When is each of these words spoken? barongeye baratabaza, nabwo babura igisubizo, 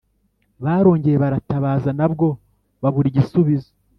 barongeye 0.63 1.17
baratabaza, 1.23 1.89
nabwo 1.99 2.27
babura 2.81 3.07
igisubizo, 3.11 3.69